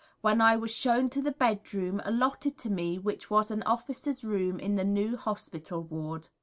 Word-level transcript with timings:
when 0.21 0.41
I 0.41 0.55
was 0.55 0.71
shown 0.71 1.11
to 1.11 1.21
the 1.21 1.31
bedroom 1.31 2.01
allotted 2.03 2.57
to 2.57 2.71
me 2.71 2.97
which 2.97 3.29
was 3.29 3.51
an 3.51 3.61
officer's 3.61 4.23
room 4.23 4.57
in 4.59 4.73
the 4.73 4.83
new 4.83 5.15
Hospital 5.15 5.83
Ward. 5.83 6.29